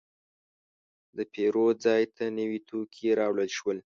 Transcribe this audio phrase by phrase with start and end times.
[1.17, 3.77] د پیرود ځای ته نوي توکي راوړل شول.